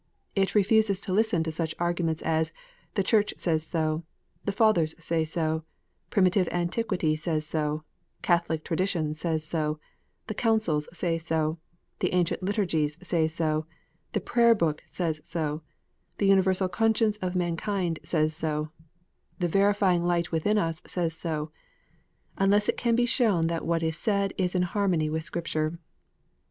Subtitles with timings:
[0.35, 2.51] It refuses to listen to such arguments as
[2.95, 4.01] "the Church says so,"
[4.45, 5.63] "the Fathers say so,"
[6.09, 7.83] "primitive antiquity says so,"
[8.23, 9.79] "Catholic tradition says so,"
[10.25, 11.59] "the Councils say so,"
[11.99, 13.67] "the ancient liturgies say so,"
[14.13, 15.59] "the Prayer book says so,"
[16.17, 18.71] "the universal conscience of mankind says so,""
[19.39, 20.57] the verifying light within
[20.87, 21.51] says so,"
[22.39, 25.77] unless it can be shown that what is said is in harmony with Scripture.